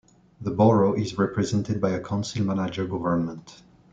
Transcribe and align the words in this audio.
The 0.41 0.49
borough 0.49 0.95
is 0.95 1.19
represented 1.19 1.79
by 1.79 1.91
a 1.91 2.01
council-manager 2.03 2.87
government. 2.87 3.61